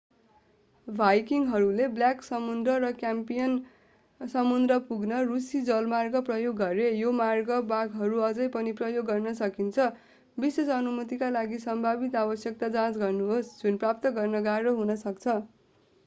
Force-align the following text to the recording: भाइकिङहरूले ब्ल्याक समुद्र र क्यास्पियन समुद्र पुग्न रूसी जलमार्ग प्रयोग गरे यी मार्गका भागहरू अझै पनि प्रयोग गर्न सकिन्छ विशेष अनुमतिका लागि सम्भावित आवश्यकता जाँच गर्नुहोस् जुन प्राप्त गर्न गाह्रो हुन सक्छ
भाइकिङहरूले 0.87 1.87
ब्ल्याक 1.89 2.23
समुद्र 2.27 2.77
र 2.79 2.87
क्यास्पियन 3.01 3.51
समुद्र 4.21 4.77
पुग्न 4.87 5.19
रूसी 5.27 5.61
जलमार्ग 5.67 6.21
प्रयोग 6.31 6.57
गरे 6.63 6.87
यी 6.93 7.11
मार्गका 7.19 7.59
भागहरू 7.67 8.23
अझै 8.29 8.47
पनि 8.57 8.73
प्रयोग 8.81 9.07
गर्न 9.11 9.35
सकिन्छ 9.37 9.87
विशेष 10.37 10.73
अनुमतिका 10.79 11.31
लागि 11.37 11.63
सम्भावित 11.63 12.21
आवश्यकता 12.25 12.71
जाँच 12.71 13.01
गर्नुहोस् 13.05 13.55
जुन 13.59 13.79
प्राप्त 13.79 14.15
गर्न 14.19 14.45
गाह्रो 14.45 14.77
हुन 14.77 15.01
सक्छ 15.01 15.41